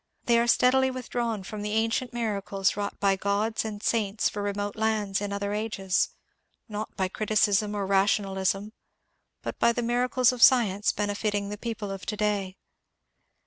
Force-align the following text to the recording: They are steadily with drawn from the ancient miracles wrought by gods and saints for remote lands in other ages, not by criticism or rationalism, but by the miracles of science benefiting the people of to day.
They 0.25 0.39
are 0.39 0.47
steadily 0.47 0.89
with 0.89 1.11
drawn 1.11 1.43
from 1.43 1.61
the 1.61 1.73
ancient 1.73 2.11
miracles 2.11 2.75
wrought 2.75 2.99
by 2.99 3.15
gods 3.15 3.63
and 3.63 3.83
saints 3.83 4.29
for 4.29 4.41
remote 4.41 4.75
lands 4.75 5.21
in 5.21 5.31
other 5.31 5.53
ages, 5.53 6.09
not 6.67 6.95
by 6.95 7.07
criticism 7.07 7.75
or 7.75 7.85
rationalism, 7.85 8.73
but 9.43 9.59
by 9.59 9.71
the 9.73 9.83
miracles 9.83 10.31
of 10.31 10.41
science 10.41 10.91
benefiting 10.91 11.49
the 11.49 11.55
people 11.59 11.91
of 11.91 12.07
to 12.07 12.17
day. 12.17 12.57